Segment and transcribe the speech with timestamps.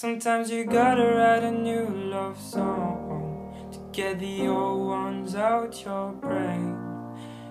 [0.00, 6.12] Sometimes you gotta write a new love song to get the old ones out your
[6.12, 6.78] brain.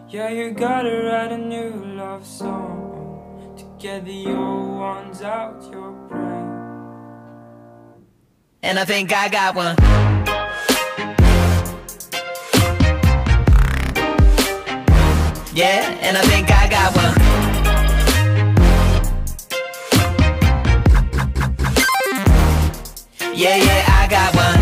[0.08, 5.92] Yeah, you gotta write a new love song to get the old ones out your
[6.08, 6.48] brain.
[8.64, 9.76] And I think I got one.
[15.54, 17.17] Yeah, and I think I got one.
[23.38, 24.58] Yeah, yeah, I got one.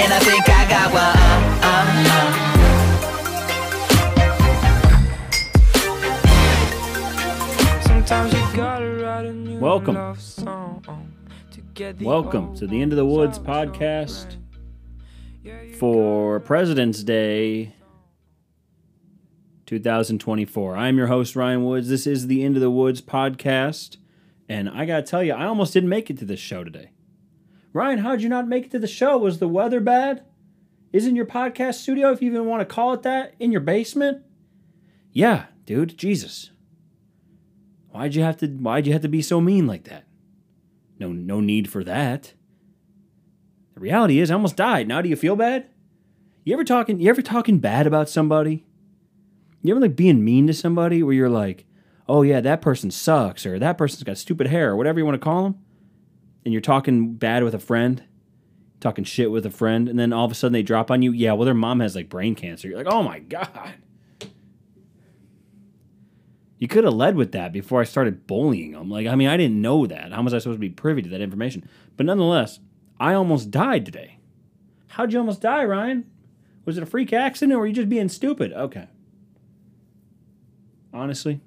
[0.00, 1.16] And I think I got one.
[1.62, 2.34] Uh, uh.
[7.82, 9.94] Sometimes you gotta write a new Welcome.
[9.94, 10.82] love song
[11.52, 14.42] to get the Welcome to the Into the Woods ones out your podcast brain.
[15.44, 17.76] Yeah, you for President's Day
[19.68, 20.78] 2024.
[20.78, 21.90] I'm your host, Ryan Woods.
[21.90, 23.98] This is the Into the Woods podcast.
[24.48, 26.92] And I got to tell you, I almost didn't make it to this show today.
[27.74, 29.18] Ryan, how'd you not make it to the show?
[29.18, 30.24] Was the weather bad?
[30.90, 34.22] Isn't your podcast studio, if you even want to call it that, in your basement?
[35.12, 36.50] Yeah, dude, Jesus.
[37.90, 40.04] Why'd you have to why'd you have to be so mean like that?
[40.98, 42.32] No no need for that.
[43.74, 44.88] The reality is I almost died.
[44.88, 45.68] Now do you feel bad?
[46.44, 48.64] You ever talking you ever talking bad about somebody?
[49.62, 51.66] You ever like being mean to somebody where you're like,
[52.08, 55.16] "Oh yeah, that person sucks," or "That person's got stupid hair," or whatever you want
[55.16, 55.56] to call them,
[56.44, 58.02] and you're talking bad with a friend,
[58.80, 61.12] talking shit with a friend, and then all of a sudden they drop on you.
[61.12, 62.68] Yeah, well, their mom has like brain cancer.
[62.68, 63.74] You're like, "Oh my god."
[66.60, 68.90] You could have led with that before I started bullying them.
[68.90, 70.10] Like, I mean, I didn't know that.
[70.10, 71.68] How was I supposed to be privy to that information?
[71.96, 72.58] But nonetheless,
[72.98, 74.18] I almost died today.
[74.88, 76.10] How'd you almost die, Ryan?
[76.64, 78.52] Was it a freak accident or were you just being stupid?
[78.52, 78.88] Okay.
[80.92, 81.40] Honestly,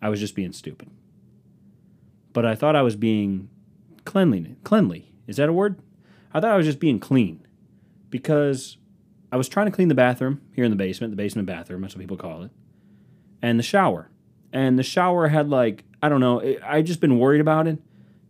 [0.00, 0.90] I was just being stupid.
[2.32, 3.48] But I thought I was being
[4.04, 4.56] cleanly.
[4.64, 5.12] Cleanly.
[5.26, 5.80] Is that a word?
[6.34, 7.46] I thought I was just being clean
[8.10, 8.78] because
[9.30, 11.94] I was trying to clean the bathroom here in the basement, the basement bathroom, that's
[11.94, 12.50] what people call it,
[13.40, 14.10] and the shower.
[14.52, 17.78] And the shower had like, I don't know, I just been worried about it.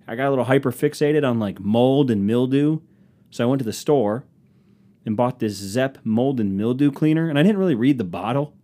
[0.07, 2.81] I got a little hyper fixated on like mold and mildew.
[3.31, 4.25] So I went to the store
[5.05, 8.55] and bought this Zep mold and mildew cleaner, and I didn't really read the bottle.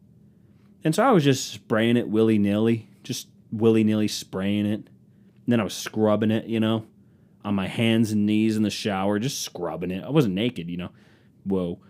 [0.84, 4.81] And so I was just spraying it willy nilly, just willy nilly spraying it.
[4.87, 6.87] And then I was scrubbing it, you know,
[7.44, 10.05] on my hands and knees in the shower, just scrubbing it.
[10.05, 10.91] I wasn't naked, you know.
[11.44, 11.81] Whoa.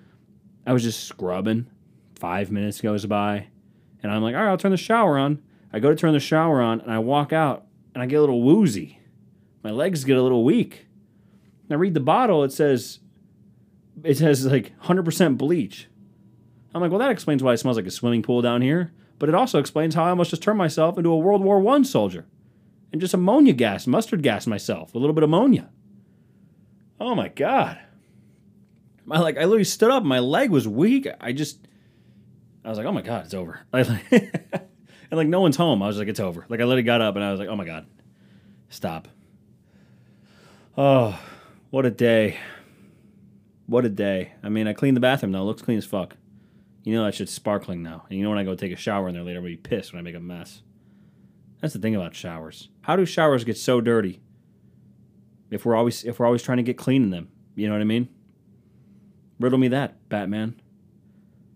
[0.66, 1.66] I was just scrubbing.
[2.19, 3.47] Five minutes goes by,
[4.03, 5.41] and I'm like, all right, I'll turn the shower on.
[5.72, 8.21] I go to turn the shower on, and I walk out, and I get a
[8.21, 9.00] little woozy.
[9.62, 10.87] My legs get a little weak.
[11.65, 13.00] And I read the bottle, it says,
[14.03, 15.88] it says like 100% bleach.
[16.74, 18.92] I'm like, well, that explains why it smells like a swimming pool down here.
[19.18, 21.84] But it also explains how I almost just turned myself into a World War One
[21.84, 22.26] soldier
[22.92, 25.68] and just ammonia gas, mustard gas myself, a little bit of ammonia.
[27.00, 27.78] Oh my god!
[29.04, 30.04] My like, I literally stood up.
[30.04, 31.08] My leg was weak.
[31.20, 31.66] I just,
[32.64, 33.60] I was like, oh my god, it's over.
[33.72, 34.62] I, like, and
[35.12, 35.82] like, no one's home.
[35.82, 36.44] I was like, it's over.
[36.48, 37.86] Like, I literally got up and I was like, oh my god,
[38.68, 39.08] stop.
[40.76, 41.18] Oh,
[41.70, 42.38] what a day!
[43.66, 44.32] What a day.
[44.42, 45.42] I mean, I cleaned the bathroom though.
[45.42, 46.16] It looks clean as fuck.
[46.88, 48.06] You know that shit's sparkling now.
[48.09, 49.93] And you know when I go take a shower in there later, I'll be pissed
[49.93, 50.62] when I make a mess.
[51.60, 52.71] That's the thing about showers.
[52.81, 54.22] How do showers get so dirty?
[55.50, 57.82] If we're always if we're always trying to get clean in them, you know what
[57.82, 58.09] I mean?
[59.38, 60.59] Riddle me that, Batman.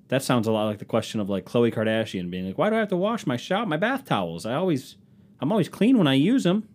[0.09, 2.77] That sounds a lot like the question of like Khloe Kardashian being like, "Why do
[2.77, 4.45] I have to wash my shower, my bath towels?
[4.45, 4.97] I always,
[5.41, 6.69] I'm always clean when I use them."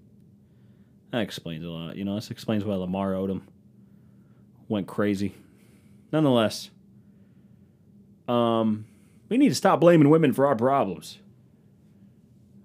[1.11, 1.95] That explains a lot.
[1.95, 3.41] You know, this explains why Lamar Odom
[4.67, 5.35] went crazy.
[6.11, 6.71] Nonetheless,
[8.27, 8.85] um,
[9.29, 11.19] we need to stop blaming women for our problems.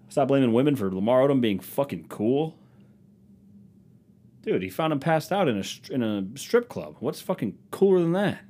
[0.08, 2.56] Stop blaming women for Lamar Odom being fucking cool.
[4.42, 6.96] Dude, he found him passed out in a in a strip club.
[7.00, 8.40] What's fucking cooler than that?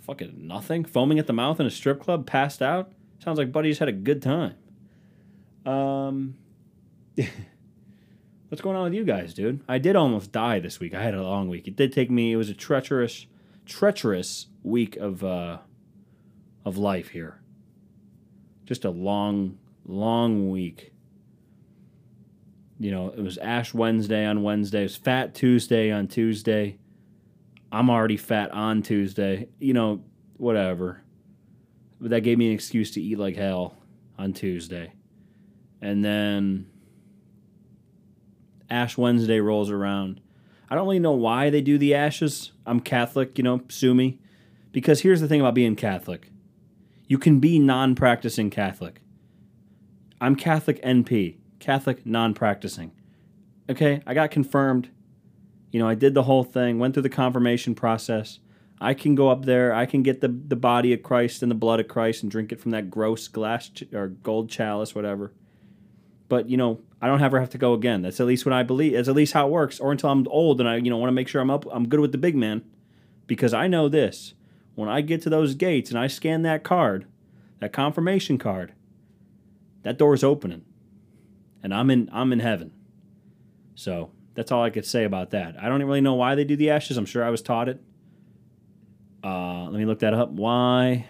[0.00, 0.84] Fucking nothing.
[0.84, 2.92] Foaming at the mouth in a strip club, passed out.
[3.18, 4.54] Sounds like Buddy's had a good time.
[5.66, 6.36] Um,
[8.48, 9.60] what's going on with you guys, dude?
[9.68, 10.94] I did almost die this week.
[10.94, 11.66] I had a long week.
[11.66, 12.32] It did take me.
[12.32, 13.26] It was a treacherous,
[13.66, 15.58] treacherous week of uh,
[16.64, 17.40] of life here.
[18.64, 20.92] Just a long, long week.
[22.78, 24.80] You know, it was Ash Wednesday on Wednesday.
[24.80, 26.78] It was Fat Tuesday on Tuesday.
[27.72, 29.48] I'm already fat on Tuesday.
[29.58, 30.04] You know,
[30.36, 31.02] whatever.
[32.00, 33.76] But that gave me an excuse to eat like hell
[34.18, 34.92] on Tuesday.
[35.80, 36.66] And then
[38.70, 40.20] Ash Wednesday rolls around.
[40.70, 42.52] I don't really know why they do the ashes.
[42.66, 44.18] I'm Catholic, you know, sue me.
[44.70, 46.30] Because here's the thing about being Catholic
[47.08, 49.00] You can be non practicing Catholic.
[50.20, 52.92] I'm Catholic NP, Catholic non practicing.
[53.70, 54.90] Okay, I got confirmed.
[55.72, 58.40] You know, I did the whole thing, went through the confirmation process.
[58.80, 61.56] I can go up there, I can get the, the body of Christ and the
[61.56, 65.32] blood of Christ and drink it from that gross glass ch- or gold chalice, whatever.
[66.28, 68.02] But, you know, I don't ever have to go again.
[68.02, 68.92] That's at least what I believe.
[68.92, 69.80] That's at least how it works.
[69.80, 71.88] Or until I'm old and I, you know, want to make sure I'm up, I'm
[71.88, 72.62] good with the big man.
[73.26, 74.34] Because I know this.
[74.78, 77.04] When I get to those gates and I scan that card,
[77.58, 78.74] that confirmation card,
[79.82, 80.64] that door's opening.
[81.64, 82.70] And I'm in I'm in heaven.
[83.74, 85.56] So that's all I could say about that.
[85.60, 86.96] I don't really know why they do the ashes.
[86.96, 87.82] I'm sure I was taught it.
[89.24, 90.30] Uh, let me look that up.
[90.30, 91.06] Why?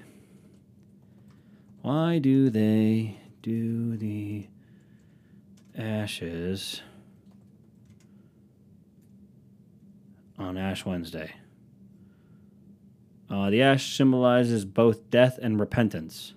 [1.83, 4.47] Why do they do the
[5.77, 6.81] ashes
[10.39, 11.35] on Ash Wednesday?
[13.31, 16.35] Uh, the ash symbolizes both death and repentance.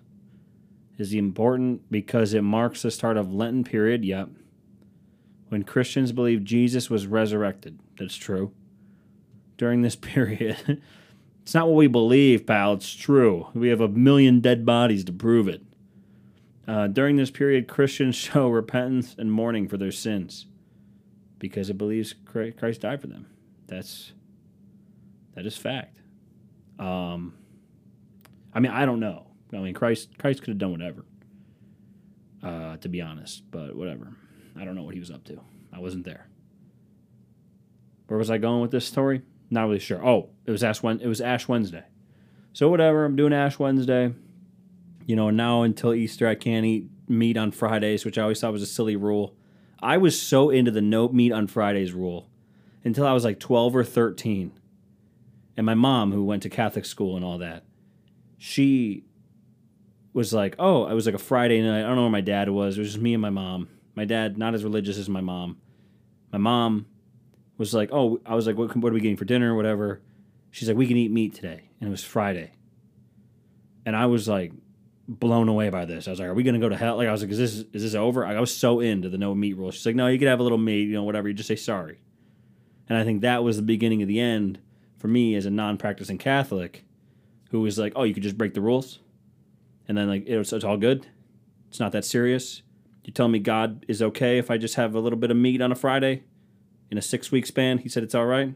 [0.98, 4.06] Is important because it marks the start of Lenten period.
[4.06, 4.30] Yep.
[5.50, 7.80] When Christians believe Jesus was resurrected.
[7.98, 8.52] That's true.
[9.58, 10.82] During this period,
[11.42, 12.74] it's not what we believe, pal.
[12.74, 13.48] It's true.
[13.54, 15.64] We have a million dead bodies to prove it.
[16.68, 20.46] Uh, during this period, Christians show repentance and mourning for their sins
[21.40, 23.26] because it believes Christ died for them.
[23.68, 24.14] That's
[25.34, 26.01] that is fact.
[26.82, 27.36] Um,
[28.54, 29.28] I mean, I don't know.
[29.54, 31.06] I mean, Christ Christ could have done whatever.
[32.44, 34.14] Uh, to be honest, but whatever.
[34.60, 35.40] I don't know what he was up to.
[35.72, 36.28] I wasn't there.
[38.08, 39.22] Where was I going with this story?
[39.52, 40.06] Not really sure.
[40.06, 41.84] Oh, it was Ash It was Ash Wednesday.
[42.52, 43.06] So whatever.
[43.06, 44.14] I'm doing Ash Wednesday.
[45.06, 48.54] You know, now until Easter, I can't eat meat on Fridays, which I always thought
[48.54, 49.36] was a silly rule.
[49.82, 52.30] I was so into the no meat on Fridays rule
[52.84, 54.52] until I was like 12 or 13.
[55.58, 57.64] And my mom, who went to Catholic school and all that,
[58.38, 59.06] she
[60.14, 61.80] was like, oh, it was like a Friday night.
[61.80, 62.78] I don't know where my dad was.
[62.78, 63.70] It was just me and my mom.
[63.96, 65.58] My dad, not as religious as my mom.
[66.32, 66.86] My mom
[67.58, 70.02] was like, oh, I was like, what, what are we getting for dinner, or whatever.
[70.50, 72.52] She's like, we can eat meat today, and it was Friday.
[73.86, 74.54] And I was like,
[75.08, 76.08] blown away by this.
[76.08, 76.98] I was like, are we gonna go to hell?
[76.98, 78.26] Like, I was like, is this is this over?
[78.26, 79.72] I was so into the no meat rule.
[79.72, 81.28] She's like, no, you could have a little meat, you know, whatever.
[81.28, 82.00] You just say sorry.
[82.88, 84.60] And I think that was the beginning of the end
[85.02, 86.86] for me as a non-practicing Catholic,
[87.50, 89.00] who was like, oh, you could just break the rules
[89.92, 91.08] and then like it's, it's all good.
[91.68, 92.62] It's not that serious.
[93.04, 95.62] You tell me God is okay if I just have a little bit of meat
[95.62, 96.24] on a Friday
[96.90, 97.80] in a six week span.
[97.80, 98.54] He said it's all right.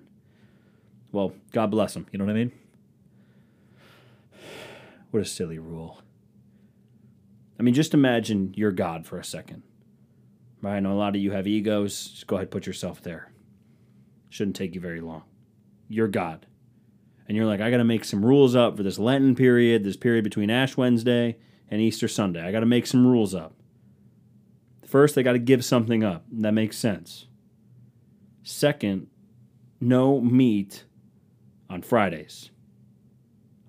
[1.12, 2.06] Well, God bless him.
[2.13, 2.51] You know what I mean?
[5.12, 6.01] What a silly rule.
[7.57, 9.63] I mean, just imagine you're God for a second.
[10.62, 10.77] Right?
[10.77, 12.09] I know a lot of you have egos.
[12.09, 13.31] Just go ahead, put yourself there.
[14.30, 15.24] Shouldn't take you very long.
[15.88, 16.46] You're God
[17.28, 19.98] and you're like, I got to make some rules up for this Lenten period, this
[19.98, 21.38] period between Ash Wednesday
[21.70, 22.46] and Easter Sunday.
[22.46, 23.54] I got to make some rules up.
[24.86, 26.26] First, I got to give something up.
[26.32, 27.26] That makes sense.
[28.44, 29.08] Second,
[29.82, 30.86] no meat
[31.68, 32.52] on Fridays.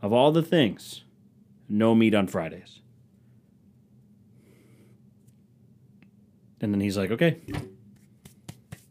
[0.03, 1.05] Of all the things,
[1.69, 2.81] no meat on Fridays.
[6.61, 7.41] And then he's like, okay,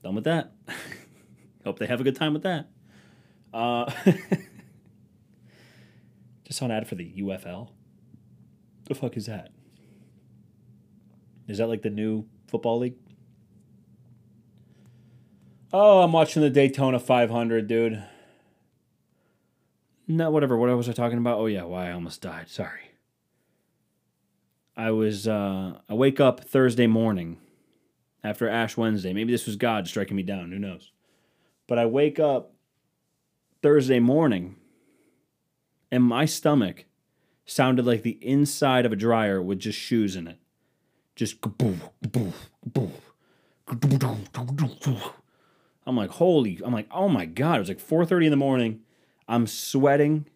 [0.04, 0.54] done with that.
[1.64, 2.68] Hope they have a good time with that.
[3.56, 3.90] Uh,
[6.44, 7.70] Just saw an ad for the UFL.
[8.90, 9.52] The fuck is that?
[11.48, 12.96] Is that like the new football league?
[15.72, 18.04] Oh, I'm watching the Daytona 500, dude.
[20.06, 20.58] No, whatever.
[20.58, 21.40] What was I talking about?
[21.40, 22.50] Oh yeah, why I almost died.
[22.50, 22.92] Sorry.
[24.76, 27.38] I was uh I wake up Thursday morning
[28.22, 29.14] after Ash Wednesday.
[29.14, 30.92] Maybe this was God striking me down, who knows.
[31.68, 32.55] But I wake up
[33.66, 34.58] Thursday morning
[35.90, 36.86] and my stomach
[37.48, 40.38] sounded like the inside of a dryer with just shoes in it.
[41.16, 41.38] Just
[45.88, 47.56] I'm like, holy, I'm like, oh my God.
[47.56, 48.82] It was like 4.30 in the morning.
[49.28, 50.28] I'm sweating.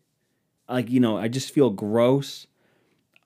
[0.68, 2.48] Like, you know, I just feel gross.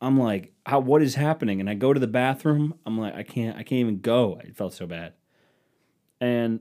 [0.01, 1.61] I'm like, how, what is happening?
[1.61, 2.73] And I go to the bathroom.
[2.85, 4.41] I'm like, I can't, I can't even go.
[4.43, 5.13] It felt so bad.
[6.19, 6.59] And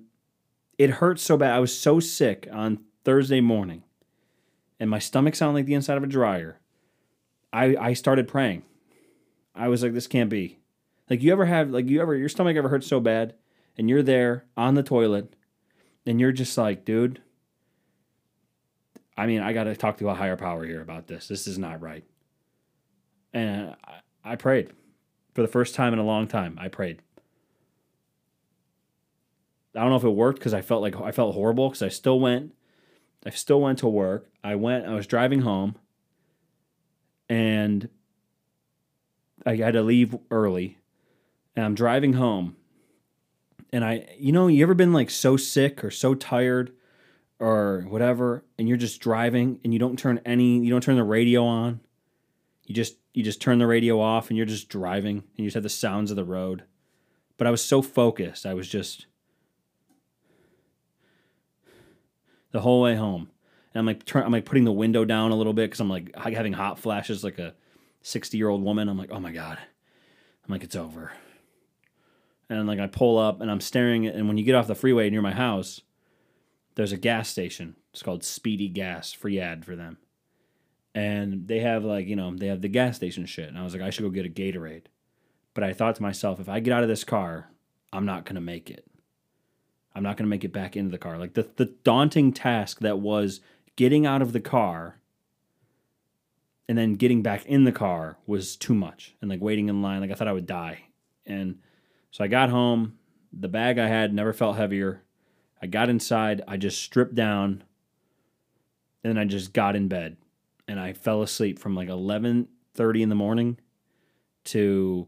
[0.79, 1.51] it hurt so bad.
[1.51, 3.83] I was so sick on Thursday morning
[4.79, 6.59] and my stomach sounded like the inside of a dryer,
[7.53, 8.65] I I started praying.
[9.55, 10.59] I was like, this can't be.
[11.09, 13.35] Like you ever have like you ever your stomach ever hurts so bad
[13.77, 15.35] and you're there on the toilet
[16.05, 17.23] and you're just like, dude,
[19.17, 21.29] I mean, I got to talk to a higher power here about this.
[21.29, 22.05] This is not right.
[23.33, 24.73] And I, I prayed
[25.35, 26.59] for the first time in a long time.
[26.61, 27.03] I prayed.
[29.77, 31.89] I don't know if it worked because I felt like I felt horrible because I
[31.89, 32.53] still went
[33.25, 34.29] I still went to work.
[34.43, 35.77] I went, I was driving home,
[37.29, 37.89] and
[39.47, 40.79] I had to leave early,
[41.55, 42.57] and I'm driving home.
[43.73, 46.73] And I, you know, you ever been like so sick or so tired
[47.39, 51.05] or whatever, and you're just driving and you don't turn any, you don't turn the
[51.05, 51.81] radio on.
[52.67, 55.55] You just, you just turn the radio off and you're just driving and you just
[55.55, 56.65] have the sounds of the road.
[57.39, 59.07] But I was so focused, I was just
[62.53, 63.31] the whole way home.
[63.75, 65.91] And I'm like, turn, I'm like putting the window down a little bit because I'm
[65.91, 67.55] like having hot flashes like a
[68.03, 68.89] 60 year old woman.
[68.89, 69.59] I'm like, oh my God.
[69.59, 71.13] I'm like, it's over.
[72.49, 75.09] And like I pull up and I'm staring and when you get off the freeway
[75.09, 75.81] near my house,
[76.75, 77.77] there's a gas station.
[77.93, 79.99] It's called Speedy Gas, free ad for them.
[80.95, 83.49] And they have like, you know, they have the gas station shit.
[83.49, 84.85] And I was like, I should go get a Gatorade.
[85.55, 87.51] But I thought to myself, if I get out of this car,
[87.93, 88.87] I'm not going to make it.
[89.95, 91.19] I'm not going to make it back into the car.
[91.19, 93.41] Like the, the daunting task that was
[93.77, 95.01] getting out of the car
[96.69, 100.01] and then getting back in the car was too much and like waiting in line.
[100.01, 100.85] Like i thought i would die.
[101.27, 101.59] And
[102.11, 102.99] so i got home.
[103.33, 105.03] The bag i had never felt heavier.
[105.61, 106.43] I got inside.
[106.49, 107.65] I just stripped down
[109.05, 110.17] and then i just got in bed.
[110.69, 113.59] And i fell asleep from like 11.30 in the morning
[114.45, 115.07] to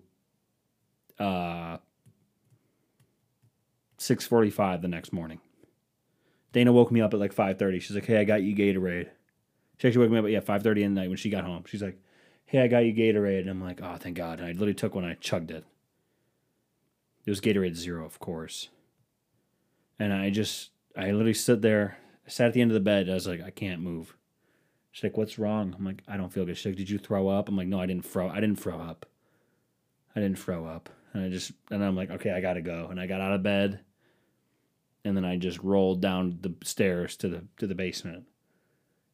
[1.19, 1.79] uh
[4.07, 5.41] 6.45 the next morning
[6.53, 9.09] dana woke me up at like 5.30 she's like hey i got you gatorade
[9.79, 11.45] she actually woke me up at yeah five thirty in the night when she got
[11.45, 11.65] home.
[11.67, 11.99] She's like,
[12.47, 14.95] "Hey, I got you Gatorade," and I'm like, "Oh, thank God!" And I literally took
[14.95, 15.65] one, I chugged it.
[17.27, 18.69] It was Gatorade Zero, of course.
[19.99, 23.09] And I just, I literally stood there, I sat at the end of the bed.
[23.09, 24.17] I was like, I can't move.
[24.93, 27.29] She's like, "What's wrong?" I'm like, "I don't feel good." She's like, "Did you throw
[27.29, 28.29] up?" I'm like, "No, I didn't throw.
[28.29, 29.07] I didn't throw up.
[30.15, 33.01] I didn't throw up." And I just, and I'm like, "Okay, I gotta go." And
[33.01, 33.81] I got out of bed,
[35.05, 38.25] and then I just rolled down the stairs to the to the basement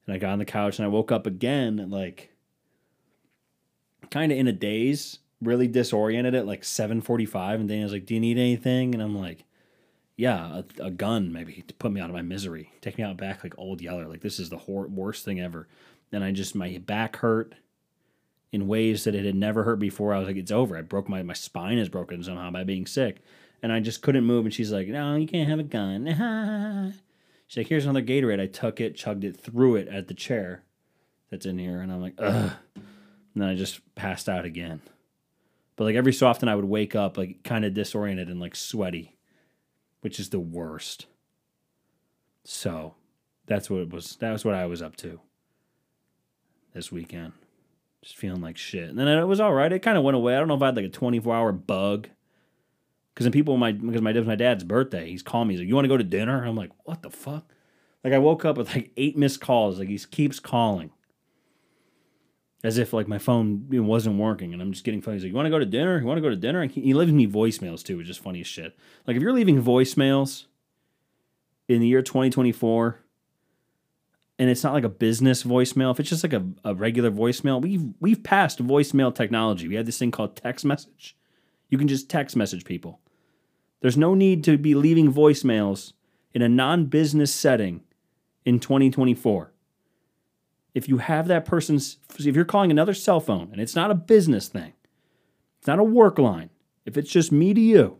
[0.07, 2.31] and I got on the couch and I woke up again like
[4.11, 8.21] kind of in a daze, really disoriented at like 7:45 and Daniel's like, "Do you
[8.21, 9.45] need anything?" And I'm like,
[10.17, 12.73] "Yeah, a, a, gun maybe to put me out of my misery.
[12.81, 14.07] Take me out back like old Yeller.
[14.07, 15.69] Like this is the hor- worst thing ever."
[16.13, 17.55] And I just my back hurt
[18.51, 20.13] in ways that it had never hurt before.
[20.13, 20.77] I was like, "It's over.
[20.77, 23.23] I broke my my spine is broken somehow by being sick."
[23.62, 26.95] And I just couldn't move and she's like, "No, you can't have a gun."
[27.50, 28.40] She's like, here's another Gatorade.
[28.40, 30.62] I took it, chugged it, threw it at the chair
[31.33, 32.52] that's in here, and I'm like, ugh.
[32.76, 34.81] And then I just passed out again.
[35.75, 38.55] But like every so often I would wake up like kind of disoriented and like
[38.55, 39.17] sweaty,
[40.00, 41.07] which is the worst.
[42.45, 42.95] So
[43.47, 44.14] that's what it was.
[44.21, 45.19] That was what I was up to
[46.73, 47.33] this weekend.
[48.02, 48.90] Just feeling like shit.
[48.90, 49.73] And then it was all right.
[49.73, 50.37] It kind of went away.
[50.37, 52.11] I don't know if I had like a 24 hour bug
[53.21, 55.11] because then people, my because my it was my dad's birthday.
[55.11, 55.53] He's calling me.
[55.53, 57.53] He's like, "You want to go to dinner?" I'm like, "What the fuck?"
[58.03, 59.79] Like I woke up with like eight missed calls.
[59.79, 60.91] Like he keeps calling,
[62.65, 65.12] as if like my phone wasn't working, and I'm just getting phone.
[65.12, 66.00] He's like, "You want to go to dinner?
[66.00, 68.17] You want to go to dinner?" And he, he leaves me voicemails too, which is
[68.17, 68.75] funny as shit.
[69.07, 70.47] Like if you're leaving voicemails
[71.69, 73.00] in the year 2024
[74.39, 77.61] and it's not like a business voicemail, if it's just like a, a regular voicemail,
[77.61, 79.69] we've we've passed voicemail technology.
[79.69, 81.19] We had this thing called text message.
[81.69, 82.99] You can just text message people.
[83.81, 85.93] There's no need to be leaving voicemails
[86.33, 87.83] in a non business setting
[88.45, 89.53] in 2024.
[90.75, 93.95] If you have that person's, if you're calling another cell phone and it's not a
[93.95, 94.75] business thing,
[95.59, 96.51] it's not a work line,
[96.87, 97.99] if it's just me to you,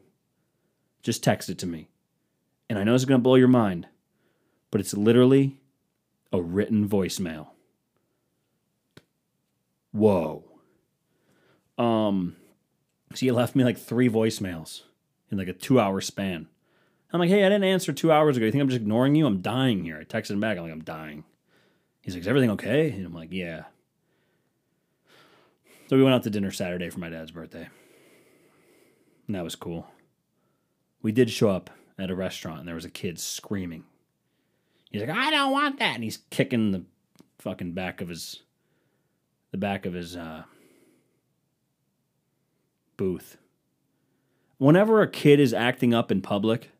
[1.03, 1.89] just text it to me.
[2.69, 3.89] And I know it's going to blow your mind,
[4.71, 5.61] but it's literally
[6.33, 7.49] a written voicemail.
[9.91, 10.45] Whoa.
[11.77, 12.37] Um,
[13.15, 14.83] so you left me like three voicemails
[15.31, 16.49] in like a two hour span.
[17.13, 18.47] I'm like, hey, I didn't answer two hours ago.
[18.47, 19.27] You think I'm just ignoring you?
[19.27, 19.99] I'm dying here.
[19.99, 20.57] I texted him back.
[20.57, 21.25] I'm like, I'm dying.
[22.03, 22.91] He's like, is everything okay?
[22.91, 23.65] And I'm like, yeah.
[25.89, 27.69] So we went out to dinner Saturday for my dad's birthday.
[29.27, 29.89] And that was cool.
[31.03, 33.85] We did show up at a restaurant and there was a kid screaming.
[34.91, 35.97] He's like, I don't want that.
[35.97, 36.85] And he's kicking the
[37.39, 38.43] fucking back of his
[39.51, 40.45] the back of his uh,
[42.97, 43.37] booth
[44.61, 46.71] whenever a kid is acting up in public,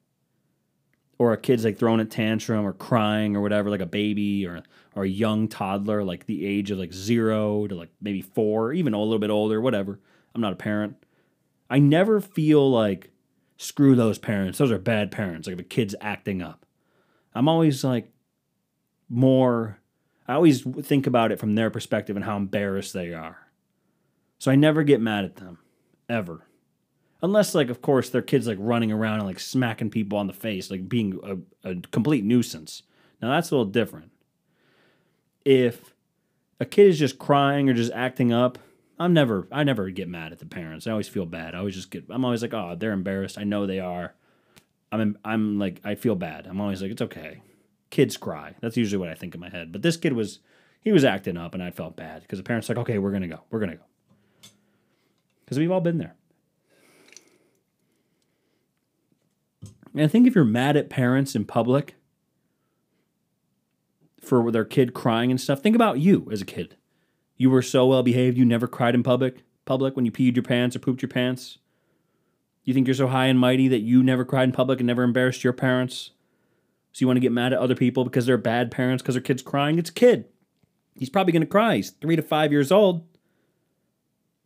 [1.19, 4.63] or a kid's like throwing a tantrum or crying or whatever, like a baby or
[4.95, 8.93] or a young toddler, like the age of like zero to like maybe four, even
[8.93, 9.99] a little bit older, whatever.
[10.35, 10.97] I'm not a parent.
[11.69, 13.11] I never feel like
[13.57, 14.59] screw those parents.
[14.59, 15.47] Those are bad parents.
[15.47, 16.67] Like if a kid's acting up,
[17.35, 18.11] I'm always like
[19.09, 19.79] more.
[20.29, 23.39] I always think about it from their perspective and how embarrassed they are.
[24.39, 25.59] So I never get mad at them,
[26.09, 26.47] ever
[27.23, 30.33] unless like of course their kids like running around and like smacking people on the
[30.33, 31.19] face like being
[31.65, 32.83] a, a complete nuisance
[33.21, 34.11] now that's a little different
[35.45, 35.95] if
[36.59, 38.59] a kid is just crying or just acting up
[39.01, 40.87] I'm never I never get mad at the parents.
[40.87, 41.55] I always feel bad.
[41.55, 43.39] I always just get I'm always like, "Oh, they're embarrassed.
[43.39, 44.15] I know they are."
[44.93, 46.47] I'm I'm like I feel bad.
[46.47, 47.41] I'm always like, "It's okay."
[47.89, 48.57] Kids cry.
[48.61, 49.73] That's usually what I think in my head.
[49.73, 50.41] But this kid was
[50.83, 53.23] he was acting up and I felt bad because the parents like, "Okay, we're going
[53.23, 53.41] to go.
[53.51, 53.85] We're going to go."
[55.47, 56.15] Cuz we've all been there.
[59.95, 61.97] And I think if you're mad at parents in public
[64.21, 66.77] for their kid crying and stuff, think about you as a kid.
[67.37, 70.43] You were so well behaved, you never cried in public, public when you peed your
[70.43, 71.59] pants or pooped your pants.
[72.65, 75.03] You think you're so high and mighty that you never cried in public and never
[75.03, 76.11] embarrassed your parents.
[76.93, 79.23] So you want to get mad at other people because they're bad parents because their
[79.23, 79.79] kid's crying?
[79.79, 80.27] It's a kid.
[80.97, 81.77] He's probably going to cry.
[81.77, 83.07] He's three to five years old.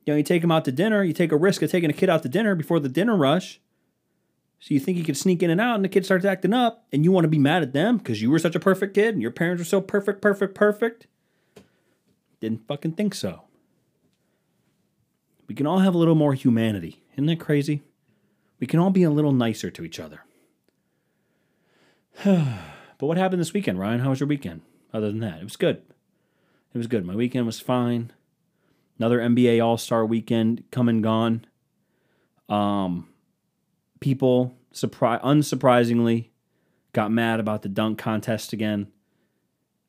[0.04, 1.94] You know, you take him out to dinner, you take a risk of taking a
[1.94, 3.60] kid out to dinner before the dinner rush.
[4.64, 6.86] So you think you could sneak in and out, and the kid starts acting up,
[6.90, 9.12] and you want to be mad at them because you were such a perfect kid
[9.12, 11.06] and your parents were so perfect, perfect, perfect.
[12.40, 13.42] Didn't fucking think so.
[15.48, 17.02] We can all have a little more humanity.
[17.12, 17.82] Isn't that crazy?
[18.58, 20.24] We can all be a little nicer to each other.
[22.24, 24.00] but what happened this weekend, Ryan?
[24.00, 24.62] How was your weekend?
[24.94, 25.82] Other than that, it was good.
[26.72, 27.04] It was good.
[27.04, 28.14] My weekend was fine.
[28.98, 31.44] Another NBA All Star weekend come and gone.
[32.48, 33.08] Um,
[34.04, 36.28] people, surpri- unsurprisingly,
[36.92, 38.86] got mad about the dunk contest again.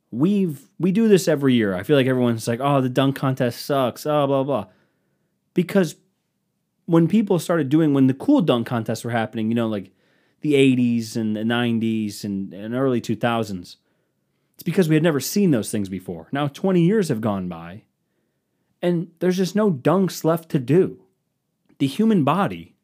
[0.10, 1.76] We've we do this every year.
[1.76, 4.68] I feel like everyone's like, "Oh, the dunk contest sucks." Oh, blah blah.
[5.54, 5.98] Because
[6.86, 9.92] when people started doing when the cool dunk contests were happening, you know, like
[10.40, 13.78] the 80s and the 90s and, and early 2000s,
[14.54, 16.28] it's because we had never seen those things before.
[16.32, 17.84] Now 20 years have gone by
[18.82, 21.02] and there's just no dunks left to do.
[21.80, 22.75] The human body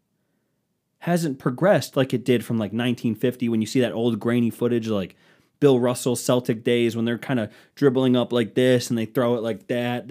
[1.02, 4.88] hasn't progressed like it did from like 1950 when you see that old grainy footage
[4.88, 5.16] like
[5.60, 9.36] Bill Russell Celtic days when they're kind of dribbling up like this and they throw
[9.36, 10.08] it like that.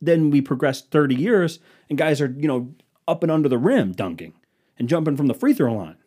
[0.00, 2.74] Then we progressed 30 years and guys are, you know,
[3.06, 4.34] up and under the rim dunking
[4.76, 5.98] and jumping from the free throw line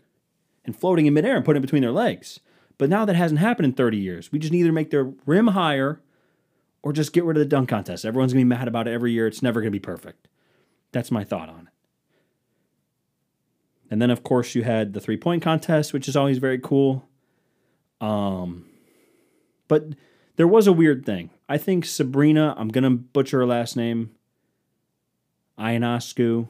[0.65, 2.42] and floating in midair and putting it between their legs.
[2.77, 4.29] But now that hasn't happened in 30 years.
[4.31, 6.01] We just either make their rim higher
[6.83, 8.03] or just get rid of the dunk contest.
[8.03, 9.25] Everyone's going to be mad about it every year.
[9.25, 10.27] It's never going to be perfect.
[10.92, 11.76] That's my thought on it.
[13.90, 17.08] And then, of course, you had the three point contest, which is always very cool.
[18.02, 18.66] Um,
[19.68, 19.84] but
[20.36, 21.30] there was a weird thing.
[21.50, 24.12] I think Sabrina, I'm going to butcher her last name,
[25.58, 26.48] Ionescu,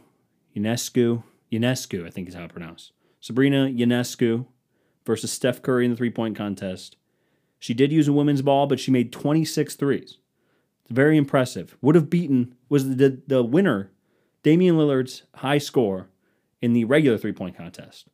[0.55, 2.91] Ionescu, Ionescu, I think is how it's pronounced.
[3.19, 4.45] Sabrina Ionescu
[5.05, 6.97] versus Steph Curry in the three point contest.
[7.59, 10.17] She did use a women's ball, but she made 26 threes.
[10.83, 11.75] It's very impressive.
[11.81, 13.91] Would have beaten, was the, the winner,
[14.43, 16.09] Damian Lillard's high score
[16.61, 18.07] in the regular three point contest.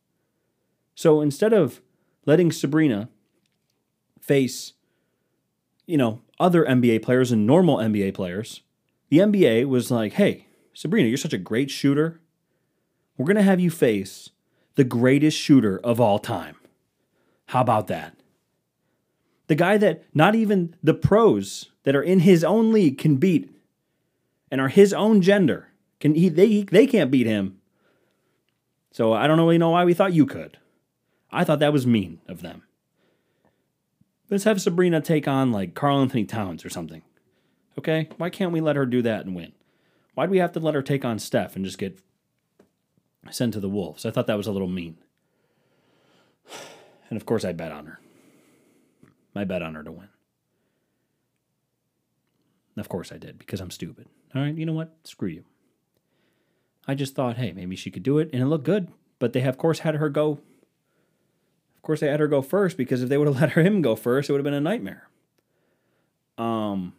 [0.94, 1.80] So instead of
[2.26, 3.08] letting Sabrina
[4.20, 4.74] face,
[5.86, 8.62] you know, other NBA players and normal NBA players,
[9.08, 12.20] the NBA was like, hey, Sabrina, you're such a great shooter.
[13.16, 14.30] We're going to have you face
[14.74, 16.56] the greatest shooter of all time.
[17.46, 18.16] How about that?
[19.46, 23.54] The guy that not even the pros that are in his own league can beat
[24.50, 25.68] and are his own gender.
[26.00, 27.58] Can he they they can't beat him.
[28.94, 30.56] So I don't really know why we thought you could.
[31.32, 32.62] I thought that was mean of them.
[34.30, 37.02] Let's have Sabrina take on like Karl-Anthony Towns or something.
[37.76, 38.08] Okay?
[38.18, 39.50] Why can't we let her do that and win?
[40.14, 41.98] Why do we have to let her take on Steph and just get
[43.32, 44.06] sent to the Wolves?
[44.06, 44.96] I thought that was a little mean.
[47.10, 48.00] And of course, I bet on her.
[49.36, 50.08] I bet on her to win.
[52.78, 54.08] Of course, I did because I'm stupid.
[54.34, 54.96] All right, you know what?
[55.04, 55.44] Screw you.
[56.86, 58.88] I just thought, hey, maybe she could do it, and it looked good.
[59.18, 60.40] But they, of course, had her go.
[61.76, 63.82] Of course, they had her go first because if they would have let her him
[63.82, 65.08] go first, it would have been a nightmare.
[66.36, 66.94] Um,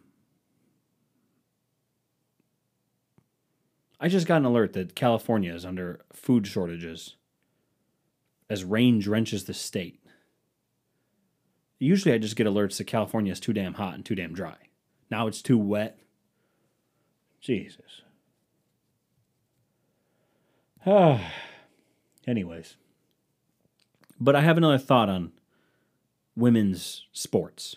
[4.00, 7.16] I just got an alert that California is under food shortages
[8.48, 10.00] as rain drenches the state.
[11.78, 14.56] Usually I just get alerts that California is too damn hot and too damn dry.
[15.10, 15.98] Now it's too wet.
[17.40, 18.02] Jesus.
[22.26, 22.76] Anyways.
[24.18, 25.32] But I have another thought on
[26.36, 27.76] women's sports.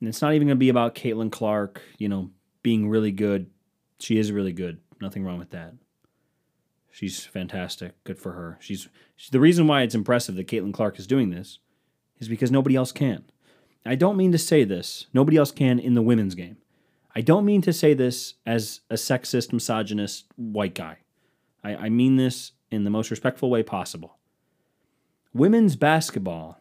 [0.00, 2.30] And it's not even going to be about Caitlin Clark, you know,
[2.62, 3.50] being really good
[3.98, 4.78] she is really good.
[5.00, 5.74] Nothing wrong with that.
[6.90, 8.02] She's fantastic.
[8.04, 8.56] Good for her.
[8.60, 11.58] She's, she's the reason why it's impressive that Caitlin Clark is doing this
[12.18, 13.24] is because nobody else can.
[13.84, 15.06] I don't mean to say this.
[15.12, 16.56] Nobody else can in the women's game.
[17.16, 20.98] I don't mean to say this as a sexist, misogynist white guy.
[21.64, 24.18] I, I mean this in the most respectful way possible.
[25.32, 26.60] Women's basketball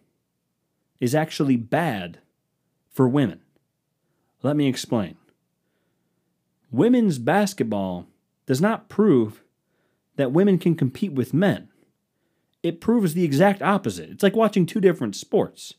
[1.01, 2.19] is actually bad
[2.89, 3.41] for women.
[4.43, 5.17] Let me explain
[6.71, 8.07] women's basketball
[8.45, 9.43] does not prove
[10.15, 11.67] that women can compete with men.
[12.63, 14.09] It proves the exact opposite.
[14.09, 15.73] It's like watching two different sports.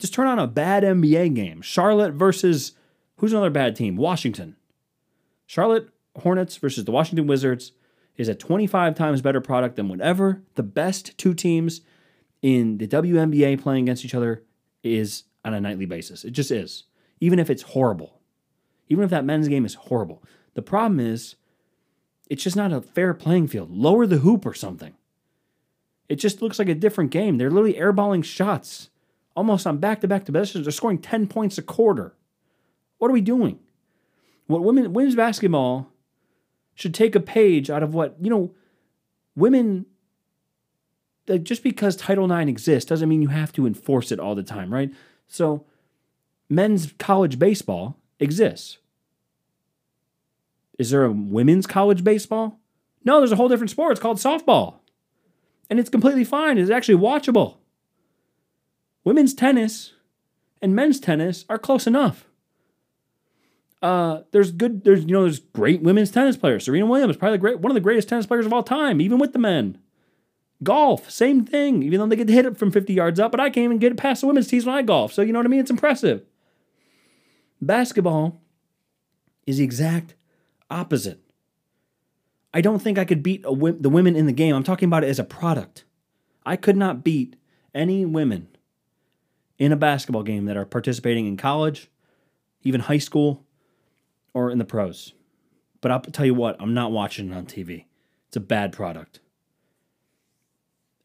[0.00, 1.62] Just turn on a bad NBA game.
[1.62, 2.72] Charlotte versus
[3.16, 3.96] who's another bad team?
[3.96, 4.56] Washington.
[5.46, 7.72] Charlotte Hornets versus the Washington Wizards
[8.16, 11.80] is a 25 times better product than whatever the best two teams
[12.42, 14.44] in the WNBA playing against each other
[14.82, 16.24] is on a nightly basis.
[16.24, 16.84] It just is.
[17.20, 18.20] Even if it's horrible.
[18.88, 20.22] Even if that men's game is horrible.
[20.54, 21.36] The problem is
[22.28, 23.70] it's just not a fair playing field.
[23.70, 24.94] Lower the hoop or something.
[26.08, 27.38] It just looks like a different game.
[27.38, 28.90] They're literally airballing shots
[29.34, 30.64] almost on back to back to possessions.
[30.64, 32.14] They're scoring 10 points a quarter.
[33.04, 33.58] What are we doing?
[34.46, 35.92] What women women's basketball
[36.74, 38.54] should take a page out of what, you know,
[39.36, 39.84] women
[41.28, 44.42] like just because Title IX exists doesn't mean you have to enforce it all the
[44.42, 44.90] time, right?
[45.26, 45.66] So
[46.48, 48.78] men's college baseball exists.
[50.78, 52.58] Is there a women's college baseball?
[53.04, 53.92] No, there's a whole different sport.
[53.92, 54.76] It's called softball.
[55.68, 56.56] And it's completely fine.
[56.56, 57.58] It's actually watchable.
[59.04, 59.92] Women's tennis
[60.62, 62.24] and men's tennis are close enough.
[63.84, 66.64] Uh, there's good, there's you know, there's great women's tennis players.
[66.64, 69.34] Serena Williams, probably great, one of the greatest tennis players of all time, even with
[69.34, 69.76] the men.
[70.62, 71.82] Golf, same thing.
[71.82, 73.92] Even though they get hit it from 50 yards up, but I can't even get
[73.92, 75.12] it past the women's tees when I golf.
[75.12, 75.60] So you know what I mean?
[75.60, 76.22] It's impressive.
[77.60, 78.40] Basketball
[79.46, 80.14] is the exact
[80.70, 81.20] opposite.
[82.54, 84.54] I don't think I could beat the women in the game.
[84.54, 85.84] I'm talking about it as a product.
[86.46, 87.36] I could not beat
[87.74, 88.48] any women
[89.58, 91.90] in a basketball game that are participating in college,
[92.62, 93.43] even high school,
[94.34, 95.14] or in the pros.
[95.80, 97.86] But I'll tell you what, I'm not watching it on TV.
[98.28, 99.20] It's a bad product.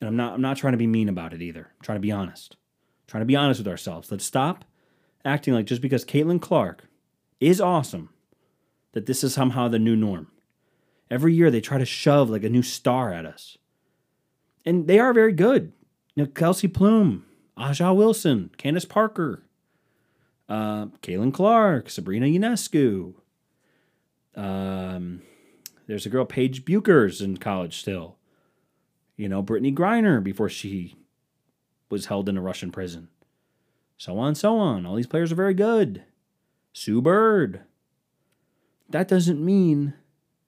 [0.01, 1.71] And I'm not I'm not trying to be mean about it either.
[1.71, 2.55] I'm trying to be honest.
[2.55, 4.11] I'm trying to be honest with ourselves.
[4.11, 4.65] Let's stop
[5.25, 6.85] acting like just because Caitlin Clark
[7.39, 8.09] is awesome,
[8.93, 10.27] that this is somehow the new norm.
[11.09, 13.57] Every year they try to shove like a new star at us.
[14.65, 15.73] And they are very good.
[16.15, 17.25] You know, Kelsey Plum,
[17.57, 19.43] A'ja Wilson, Candace Parker,
[20.47, 23.15] uh, Caitlin Clark, Sabrina Ionescu.
[24.35, 25.21] Um,
[25.87, 28.17] there's a girl, Paige Bueckers, in college still.
[29.15, 30.95] You know, Brittney Griner before she
[31.89, 33.09] was held in a Russian prison.
[33.97, 34.85] So on, so on.
[34.85, 36.03] All these players are very good.
[36.71, 37.61] Sue Bird.
[38.89, 39.93] That doesn't mean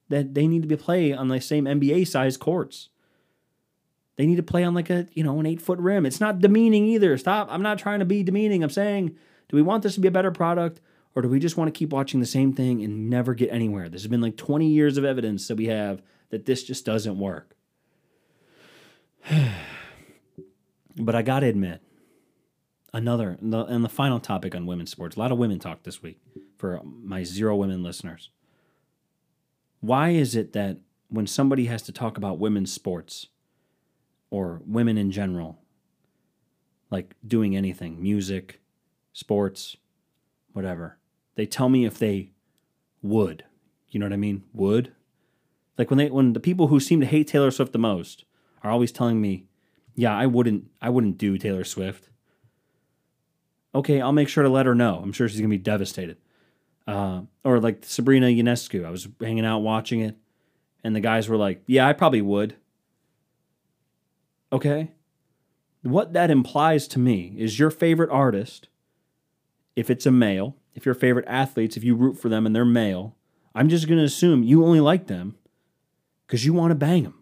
[0.08, 2.88] that they need to be play on the same NBA size courts.
[4.16, 6.06] They need to play on like a, you know, an eight foot rim.
[6.06, 7.16] It's not demeaning either.
[7.18, 7.48] Stop.
[7.50, 8.62] I'm not trying to be demeaning.
[8.62, 9.16] I'm saying,
[9.48, 10.80] do we want this to be a better product
[11.14, 13.88] or do we just want to keep watching the same thing and never get anywhere?
[13.88, 17.18] This has been like 20 years of evidence that we have that this just doesn't
[17.18, 17.54] work.
[20.96, 21.82] but I got to admit,
[22.92, 26.20] another, and the final topic on women's sports, a lot of women talk this week
[26.56, 28.30] for my zero women listeners.
[29.80, 33.26] Why is it that when somebody has to talk about women's sports,
[34.32, 35.58] or women in general,
[36.90, 38.62] like doing anything, music,
[39.12, 39.76] sports,
[40.54, 40.96] whatever.
[41.34, 42.30] They tell me if they
[43.02, 43.44] would.
[43.88, 44.44] You know what I mean?
[44.52, 44.92] Would.
[45.78, 48.24] Like when they when the people who seem to hate Taylor Swift the most
[48.62, 49.46] are always telling me,
[49.94, 52.10] "Yeah, I wouldn't I wouldn't do Taylor Swift."
[53.74, 55.00] Okay, I'll make sure to let her know.
[55.02, 56.18] I'm sure she's gonna be devastated.
[56.86, 58.84] Uh, or like Sabrina Ionescu.
[58.84, 60.16] I was hanging out watching it,
[60.84, 62.56] and the guys were like, "Yeah, I probably would."
[64.52, 64.90] Okay?
[65.82, 68.68] What that implies to me is your favorite artist,
[69.74, 72.64] if it's a male, if your favorite athletes, if you root for them and they're
[72.64, 73.16] male,
[73.54, 75.36] I'm just going to assume you only like them
[76.26, 77.18] because you want to bang them.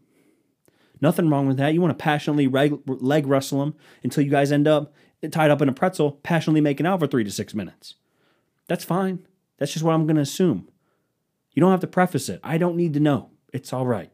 [1.00, 1.72] Nothing wrong with that.
[1.74, 4.92] You want to passionately reg- leg wrestle them until you guys end up
[5.30, 7.94] tied up in a pretzel, passionately making out for three to six minutes.
[8.68, 9.26] That's fine.
[9.58, 10.68] That's just what I'm going to assume.
[11.52, 12.40] You don't have to preface it.
[12.44, 13.30] I don't need to know.
[13.52, 14.10] It's all right.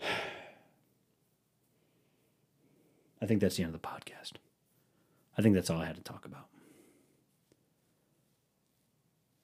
[3.22, 4.32] I think that's the end of the podcast.
[5.38, 6.46] I think that's all I had to talk about.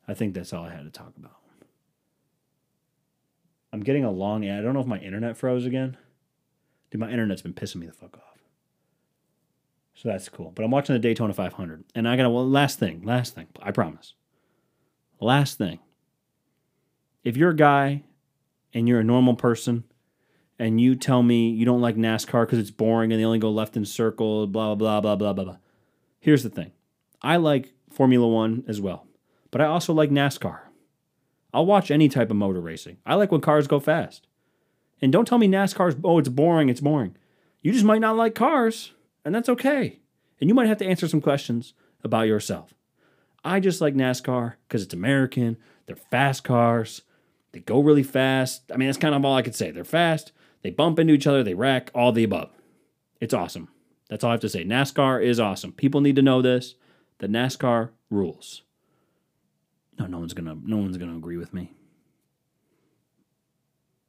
[0.08, 1.36] I think that's all I had to talk about.
[3.72, 4.60] I'm getting a long ad.
[4.60, 5.96] I don't know if my internet froze again.
[6.90, 8.22] Dude, my internet's been pissing me the fuck off.
[9.94, 10.52] So that's cool.
[10.52, 11.84] But I'm watching the Daytona 500.
[11.94, 14.14] And I got a well, last thing, last thing, I promise.
[15.20, 15.80] Last thing.
[17.24, 18.04] If you're a guy
[18.72, 19.82] and you're a normal person
[20.56, 23.50] and you tell me you don't like NASCAR because it's boring and they only go
[23.50, 25.56] left in circle, blah, blah, blah, blah, blah, blah.
[26.20, 26.70] Here's the thing
[27.20, 29.07] I like Formula One as well,
[29.50, 30.60] but I also like NASCAR.
[31.52, 32.98] I'll watch any type of motor racing.
[33.06, 34.26] I like when cars go fast.
[35.00, 37.16] And don't tell me NASCAR's, oh, it's boring, it's boring.
[37.62, 38.92] You just might not like cars,
[39.24, 40.00] and that's okay.
[40.40, 42.74] And you might have to answer some questions about yourself.
[43.44, 45.56] I just like NASCAR because it's American.
[45.86, 47.02] They're fast cars.
[47.52, 48.70] They go really fast.
[48.72, 49.70] I mean, that's kind of all I could say.
[49.70, 50.32] They're fast.
[50.62, 51.42] They bump into each other.
[51.42, 51.90] They wreck.
[51.94, 52.50] All the above.
[53.20, 53.68] It's awesome.
[54.08, 54.64] That's all I have to say.
[54.64, 55.72] NASCAR is awesome.
[55.72, 56.74] People need to know this.
[57.18, 58.62] The NASCAR rules.
[59.98, 60.56] No, no one's gonna.
[60.62, 61.74] No one's gonna agree with me.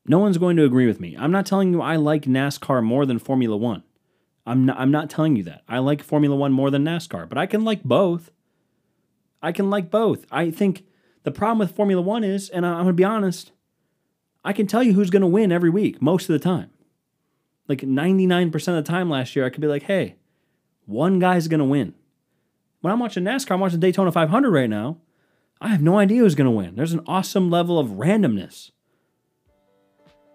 [0.09, 1.15] No one's going to agree with me.
[1.19, 3.83] I'm not telling you I like NASCAR more than Formula One.
[4.43, 5.61] I'm not, I'm not telling you that.
[5.67, 8.31] I like Formula One more than NASCAR, but I can like both.
[9.39, 10.25] I can like both.
[10.31, 10.83] I think
[11.23, 13.51] the problem with Formula One is, and I'm going to be honest,
[14.43, 16.71] I can tell you who's to win every week most of the time.
[17.67, 20.15] Like 99% of the time last year, I could be like, hey,
[20.87, 21.93] one guy's to win.
[22.81, 24.97] When I'm watching NASCAR, I'm watching Daytona 500 right now.
[25.61, 26.75] I have no idea who's going to win.
[26.75, 28.71] There's an awesome level of randomness.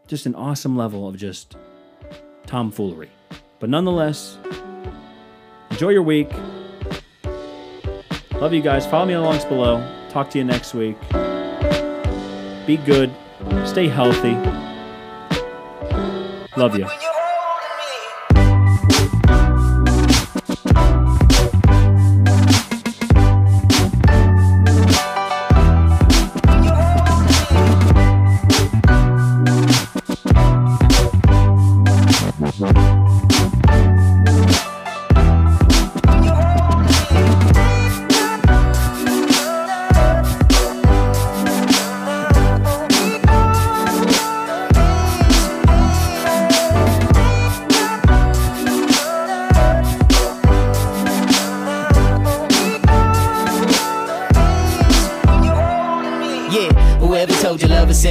[0.07, 1.57] Just an awesome level of just
[2.47, 3.11] tomfoolery.
[3.59, 4.37] But nonetheless,
[5.71, 6.31] enjoy your week.
[8.35, 8.87] Love you guys.
[8.87, 9.83] Follow me on the links below.
[10.11, 10.97] Talk to you next week.
[12.67, 13.11] Be good.
[13.65, 14.35] Stay healthy.
[16.57, 16.87] Love you.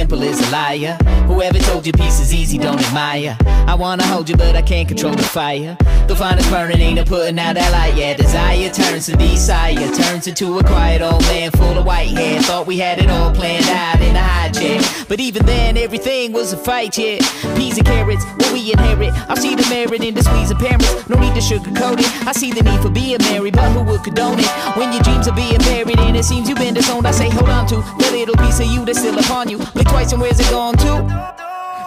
[0.04, 0.98] Simple is a liar.
[1.26, 3.38] Whoever told you peace is easy, don't admire.
[3.66, 5.76] I wanna hold you, but I can't control the fire.
[6.08, 7.94] The finest burning ain't no putting out that light.
[7.96, 12.42] Yeah, desire turns to desire, turns into a quiet old man full of white hair.
[12.42, 16.52] Thought we had it all planned out in a hijack, but even then everything was
[16.52, 16.98] a fight.
[16.98, 17.18] Yeah,
[17.56, 19.12] peas and carrots, we inherit.
[19.28, 21.08] I see the merit in the squeeze of parents.
[21.08, 22.08] No need to sugarcoat it.
[22.26, 24.46] I see the need for being married, but who would condone it?
[24.78, 27.50] When your dreams are being buried and it seems you've been disowned, I say hold
[27.50, 29.58] on to the little piece of you that's still upon you.
[29.74, 30.92] Blink twice and where's it gone to?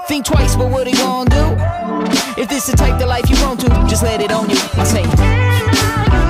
[0.08, 1.46] Think twice, but what are it gonna do?
[2.42, 4.58] If this is the type of life you want to, just let it on you.
[4.76, 6.27] I say.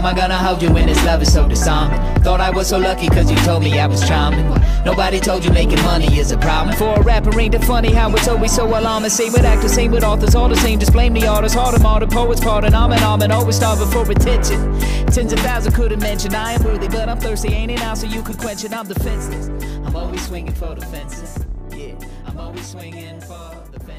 [0.00, 2.00] Am I gonna hold you when this love is so disarming?
[2.22, 4.48] Thought I was so lucky cause you told me I was charming.
[4.82, 6.74] Nobody told you making money is a problem.
[6.74, 9.10] For a rapper ain't it funny how it's always so alarming?
[9.10, 11.84] Same with actors, same with authors, all the same Just blame the artists, hard them
[11.84, 14.80] all, the poets part And I'm an arm and always starving for attention.
[15.08, 16.34] Tens of thousands couldn't mention.
[16.34, 17.92] I am worthy but I'm thirsty Ain't it now?
[17.92, 19.48] So you could quench it, I'm defenseless.
[19.84, 21.44] I'm always swinging for the fences.
[21.76, 21.94] Yeah,
[22.26, 23.89] I'm always swinging for the fences